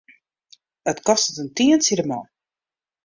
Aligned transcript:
It 0.91 0.99
kostet 1.07 1.41
in 1.43 1.49
tientsje 1.55 1.95
de 1.99 2.05
man. 2.09 2.25